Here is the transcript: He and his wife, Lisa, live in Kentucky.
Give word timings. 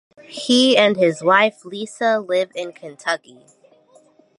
He 0.29 0.75
and 0.75 0.95
his 0.97 1.21
wife, 1.21 1.63
Lisa, 1.63 2.17
live 2.19 2.51
in 2.55 2.71
Kentucky. 2.73 3.45